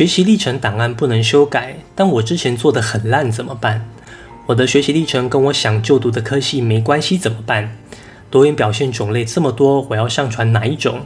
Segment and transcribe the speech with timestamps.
[0.00, 3.86] 学习历程档案不能修改，但我之前做的很烂怎么办？
[4.46, 7.76] 我的学习历程跟我想就读的科系没关系怎么办？
[8.30, 11.02] 多元表现种类这么多，我要上传哪一种？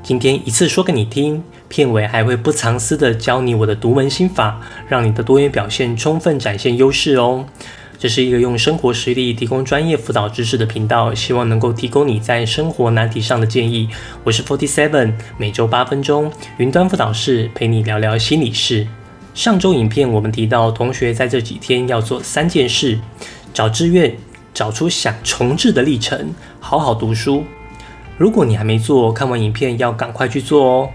[0.00, 7.46] 今天一次说给你听，片尾还会不藏私的教你我的独门心法，让你的多元表现充分展现优势哦。
[8.06, 13.88] 这是一个用生活实例提供专业辅导知识的频道，希望能够提供你在生活难题上的建议。
[14.22, 18.86] 我是 Forty Seven，每周八分钟，云端辅导室陪你聊聊心理事。
[19.34, 23.00] 上周影片我们提到，同学在这几天要做三件事：
[23.52, 24.16] 找志愿，
[24.54, 27.42] 找出想重置的历程，好好读书。
[28.16, 30.90] 如果你还没做，看完影片要赶快去做哦。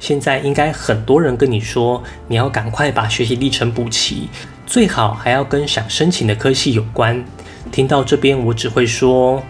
[0.00, 4.28] 现在应该很多人跟你说，你要赶快把学习历程补齐，
[4.66, 7.22] 最好还要跟想申请的科系有关。
[7.70, 9.42] 听到这边，我只会说，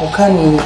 [0.00, 0.60] 我看你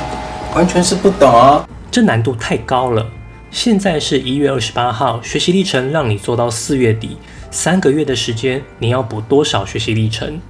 [0.55, 3.07] 完全是不懂啊，这难度太高了。
[3.51, 7.17] 现在是一月二十八号，学习历程让你做到四月底，
[7.51, 10.41] 三个月的时间，你要补多少学习历程？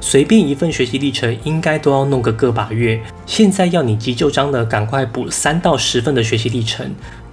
[0.00, 3.00] 随便一份学习历程应该都要弄个个把月。
[3.26, 6.88] 现在要你急就章的赶快补三到十份的学习历程，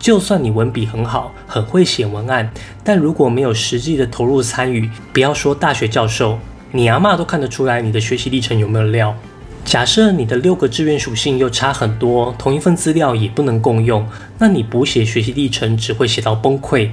[0.06, 2.48] 就算你文笔很好，很会写文案，
[2.84, 6.38] 但如果没有实际的投入参与，不要说大学教授，
[6.73, 9.16] 你阿妈都看得出来你的学习历程有没有料。
[9.64, 16.92] 假设你的六个志愿属性又差很多，同一份资料也不能共用，那你补写学习历程只会写到崩溃。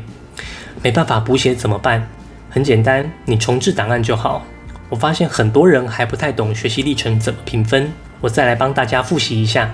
[0.83, 2.09] 没办法补写怎么办？
[2.49, 4.43] 很简单，你重置档案就好。
[4.89, 9.71] 我发现很多人还不太懂学习历程怎么评分，我再来帮大家复习一下。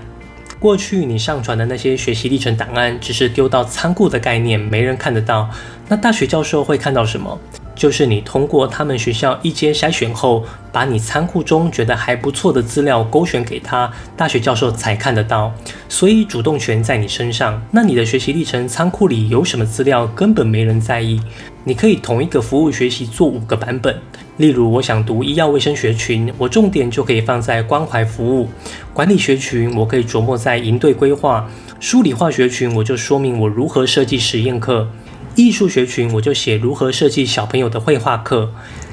[0.58, 5.48] 过去你上传的那些学习历程档案，只是丢到仓库的概念，没人看得到。
[5.88, 7.38] 那大学教授会看到什么？
[7.76, 15.52] 就是你通过他们学校一阶筛选后，把你仓库中觉得还不错的资料勾选给他，大学教授才看得到。
[15.88, 17.62] 所以主动权在你身上。
[17.70, 21.20] 那你的学习历程仓库里有什么资料，根本没人在意。
[21.62, 23.96] 你可以同一个服务学习做五个版本。
[24.38, 28.46] 例如，我想读医药卫生学群，我重点就可以放在关怀服务；
[28.94, 31.44] 管理学群，我可以琢磨在营队规划；
[31.80, 34.86] 数理化学群，我就说明我如何设计实验课；
[35.34, 38.46] 艺术学群，我就写如何设计小朋友的绘画课；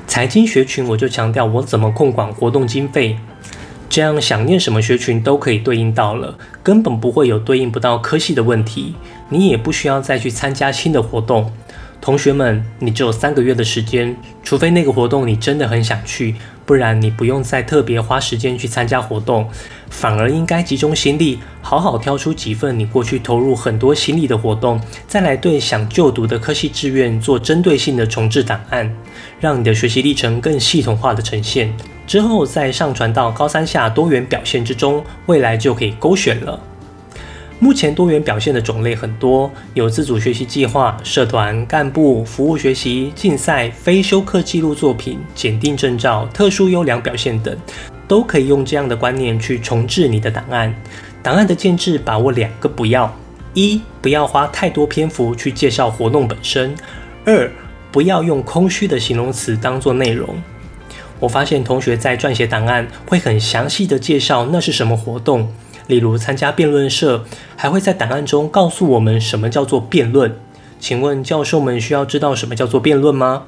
[0.08, 3.16] 财经学群，我就强调我怎么控管活动经费。
[3.88, 8.96] 这样想念什么学群都可以对应到了，根本不会有对应不到科系的问题。
[9.30, 11.52] 你也不需要再去参加新的活动。
[12.06, 19.50] 同学们，你只有三个月的时间，除非那个活动你真的很想去，不然你不用再特别花时间去参加活动，
[19.90, 28.96] 反而应该集中心力，好好挑出几份你过去投入很多心力的活动，再来对想就读的科系志愿做针对性的重置档案，
[29.40, 31.74] 让你的学习历程更系统化的呈现，
[32.06, 36.60] 之后再上传到高三下多元表现之中，未来就可以勾选了。
[37.66, 47.58] 目前多元表现的种类很多，有自主学习计划、社团干部、服务学习、竞赛、非修课记录作品、检定证照、特殊优良表现等，
[48.08, 50.72] 都可以用这样的观念去重置你的档案。
[51.24, 53.12] 档案的建制把握两个不要：
[53.56, 56.70] 一不要花太多篇幅去介绍活动本身；
[57.26, 57.52] 二
[57.92, 60.40] 不要用空虚的形容词当做内容。
[61.20, 65.52] 我发现同学在撰写档案会很详细的介绍那是什么活动。
[65.88, 67.24] 例如参加辩论社，
[67.56, 70.36] 还会在档案中告诉我们什么叫做辩论。
[70.80, 73.44] 请问教授们需要知道什么叫做辩论吗？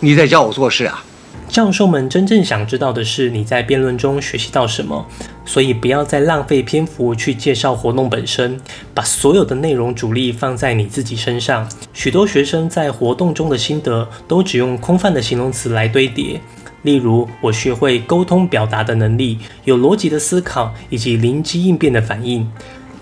[0.00, 1.04] 你在教我做事啊？
[1.48, 5.06] 教授们真正想知道的是你在辩论中学习到什么，
[5.44, 8.58] 所以不要再浪费篇幅去介绍活动本身，
[8.92, 11.68] 把所有的内容主力放在你自己身上。
[11.92, 16.40] 许多学生在活动中的心得都只用空泛的形容词来堆叠。
[16.84, 22.48] 例如，我学会沟通表达的能力，有逻辑的思考，以及灵机应变的反应。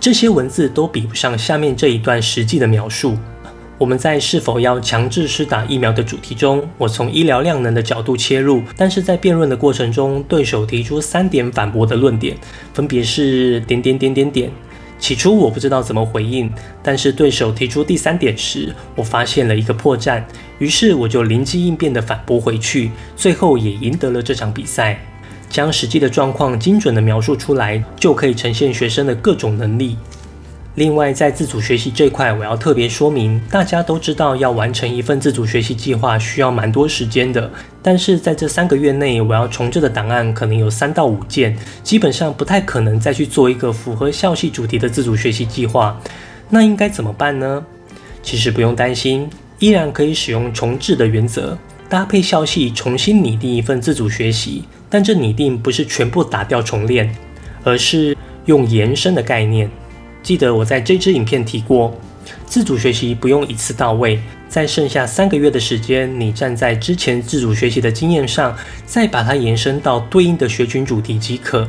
[0.01, 3.17] 这些文字都比不上下面这一段实际的描述。
[3.79, 12.37] 我们在是否要强制施打疫苗的主题中，我从医疗量能的角度切入，但是在辩论的过程中，对手提出三点反驳的论点，
[12.73, 14.51] 分别是点点点点点。
[15.03, 16.49] 起初我不知道怎么回应，
[16.81, 20.23] 但是对手提出第三点时，我发现了一个破绽，
[20.61, 25.01] 于是我就灵机应变的反驳回去，最后也赢得了这场比赛。
[25.51, 29.97] 将实际的状况精准地描述出来，就可以呈现学生的各种能力。
[30.75, 37.51] 另外，在自主学习这块，我要特别说明，大家都知道要完成一份自主学习计划需要蛮多时间的。
[37.83, 46.01] 但是在这三个月内，我要重置的档案可能有三到五件，基本上不太可能再去做一个符合校系主题的自主学习计划。
[46.49, 47.63] 那应该怎么办呢？
[48.23, 49.29] 其实不用担心，
[49.59, 51.59] 依然可以使用重置的原则，
[51.91, 54.65] 搭配校系重新拟定一份自主学习。
[54.89, 57.15] 但这拟定不是全部打掉重练，
[57.63, 58.17] 而是
[58.47, 59.71] 用延伸的概念。
[60.23, 61.93] 记得我在这支影片提过，
[62.47, 71.69] 自主学习不用一次到位，在剩下三个月的时间，你站在之前自主学习的经验上，再把它延伸到对应的学群主题即可。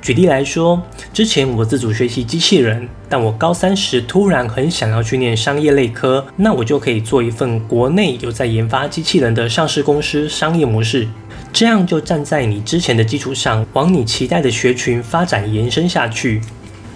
[0.00, 0.80] 举例来说，
[1.12, 11.06] 之前我自主学习机器人，但我高三时突然很想要去念商业类科，那我就可以做一份国内有在研发机器人的上市公司商业模式，
[11.52, 16.40] 这样就站在你之前的基础上，往你期待的学群发展延伸下去。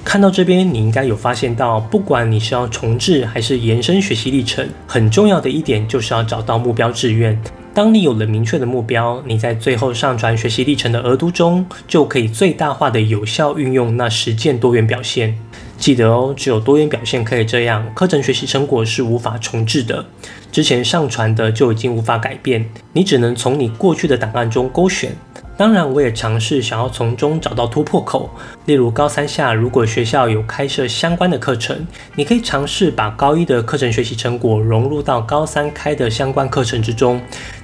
[0.05, 7.37] 看到这边，你应该有发现到，不管你是要重置还是延伸学习历程，很重要的一点就是要找到目标志愿。
[7.73, 15.37] 当你有了明确的目标，你在最后上传学习历程的额度中，就可以最大化的有效运用那实践多元表现。
[15.77, 20.07] 记得哦，只有多元表现可以这样，课程学习成果是无法重置的。
[20.53, 25.11] 之前上传的就已经无法改变，你只能从你过去的档案中勾选。
[25.57, 28.29] 当然，我也尝试想要从中找到突破口，
[28.67, 31.87] 例如高三下如果学校有开设相关的课程，
[32.17, 37.21] 你可以尝试把高一的课程学习成果融入到高三开的相关课程之中。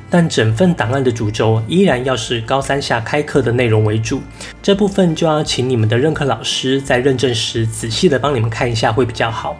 [0.08, 4.20] 但整份档案的主轴依然要是高三下开课的内容为主，
[4.60, 9.56] 这部分就要请你们的任课老师在认证时仔细的帮你们看一下会比较好。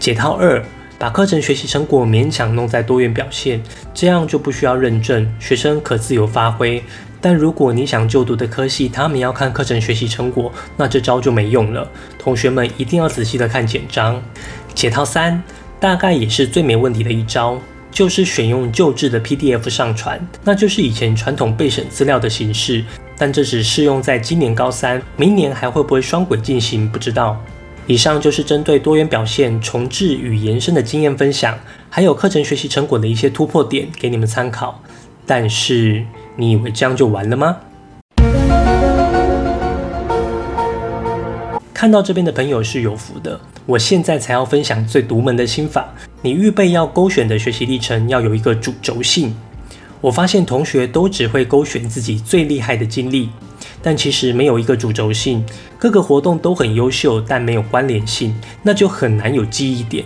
[0.00, 0.60] 解套二，
[0.98, 3.62] 把课程学习成果勉强弄在多元表现，
[3.94, 6.82] 这样就不需要认证，学生可自由发挥。
[7.22, 11.90] 但如果你想就读的科系，他们要看课程学习成果，那这招就没用了。
[12.18, 14.20] 同学们一定要仔细的看简章。
[14.74, 15.42] 解套三，
[15.78, 17.58] 大概也是最没问题的一招。
[17.92, 22.82] 就是选用旧制的 PDF 上传，那就是以前传统备审资料的形式，
[23.18, 27.38] 但这只适用在今年高三，明年还会不会双轨进行不知道。
[27.86, 31.58] 以上就是针对多元表现重置与延伸的经验分享，
[31.90, 34.82] 还有课程学习成果的一些突破点给你们参考。
[35.26, 36.02] 但是
[36.36, 37.56] 你以为这样就完了吗？
[41.74, 45.92] 看到这边的朋友是有福的，我现在才要分享最独门的心法。
[46.22, 49.34] 你预备要勾选的学习历程要有一个主轴性。
[50.00, 53.28] 我发现同学都只会勾选自己最厉害的经历，
[53.82, 55.44] 但其实没有一个主轴性。
[55.76, 60.04] 各个活动都很优秀，但没有关联性，那就很难有记忆点。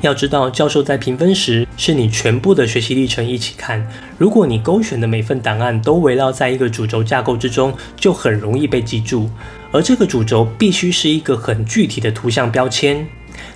[0.00, 3.86] 要知道，教授在评分时是你全部的学习历程一起看。
[4.18, 9.28] 如果你勾选的每份档案都围绕在一个主轴架构之中，就很容易被记住。
[9.70, 13.06] 而这个主轴必须是一个很具体的图像标签。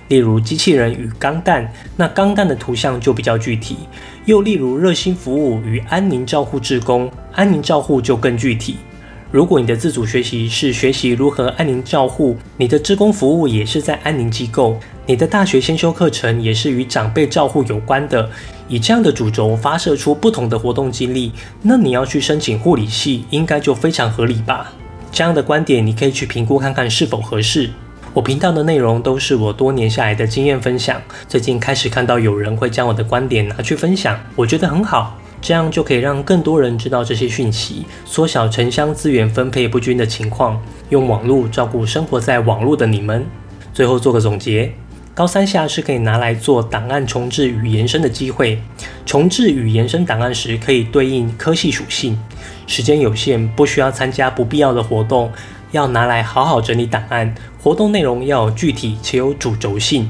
[0.07, 3.75] 例如机器人与钢弹，那钢弹的图像就比较具体；
[4.25, 8.77] 又例如热心服务与安宁照护志工，安宁照护就更具体。
[9.29, 18.29] 如果你的自主学习是学习如何安宁照护，你的职工服务也是在安宁机构，你的大学先修课程也是与长辈照护有关的，
[18.69, 24.71] 以这样的主轴发射出不同的活动经历，那你要去申请护理系，应该就非常合理吧？
[25.11, 27.69] 这样的观点你可以去评估看看是否合适。
[28.13, 31.01] 我频道的内容都是我多年下来的经验分享。
[31.27, 43.25] 最近开始看到有人会将我的观点拿去分享，我觉得很好，这样就可以让更多人知道这些讯息，缩小城乡资源分配不均的情况，用网络照顾生活在网络的你们。
[43.73, 44.73] 最后做个总结：
[45.13, 48.61] 高三下是可以拿来做档案重置与延伸的机会。
[49.05, 52.19] 重置与延伸档案时，可以对应科系属性。
[52.65, 55.31] 时间有限，不需要参加不必要的活动。
[55.71, 60.09] 要拿来好好整理档案，活动内容要有具体且有主轴性。